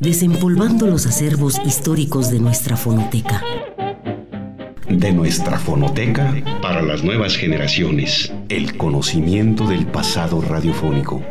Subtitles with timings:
[0.00, 3.42] desempolvando los acervos históricos de nuestra fonoteca.
[4.88, 8.32] De nuestra fonoteca para las nuevas generaciones.
[8.48, 11.22] El conocimiento del pasado radiofónico.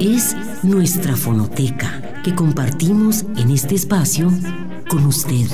[0.00, 0.34] Es
[0.64, 4.32] nuestra fonoteca que compartimos en este espacio
[4.88, 5.46] con usted.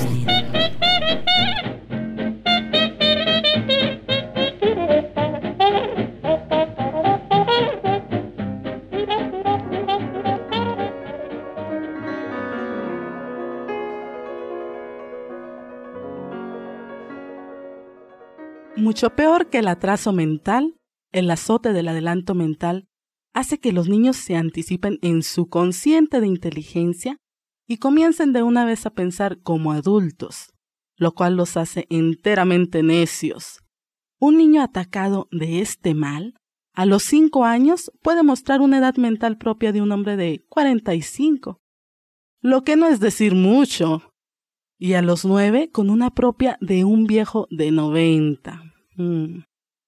[18.79, 20.77] Mucho peor que el atraso mental,
[21.11, 22.87] el azote del adelanto mental
[23.33, 27.17] hace que los niños se anticipen en su consciente de inteligencia
[27.67, 30.53] y comiencen de una vez a pensar como adultos,
[30.95, 33.59] lo cual los hace enteramente necios.
[34.17, 36.35] Un niño atacado de este mal,
[36.73, 41.59] a los cinco años puede mostrar una edad mental propia de un hombre de 45,
[42.39, 44.13] lo que no es decir mucho,
[44.77, 48.68] y a los nueve con una propia de un viejo de 90.
[48.99, 49.45] Mm.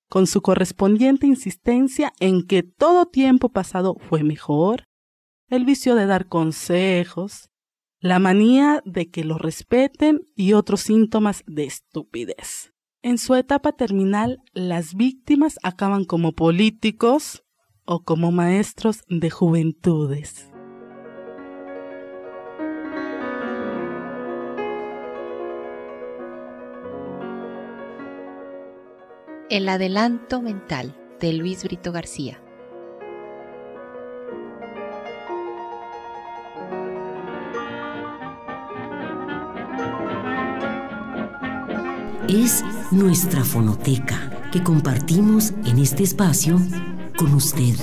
[0.09, 4.86] Con su correspondiente insistencia en que todo tiempo pasado fue mejor,
[5.50, 7.50] el vicio de dar consejos,
[8.00, 12.73] la manía de que lo respeten y otros síntomas de estupidez.
[13.03, 17.44] En su etapa terminal, las víctimas acaban como políticos
[17.84, 20.50] o como maestros de juventudes.
[29.52, 32.41] El adelanto mental de Luis Brito García.
[42.29, 46.57] Es nuestra fonoteca que compartimos en este espacio
[47.17, 47.75] con usted.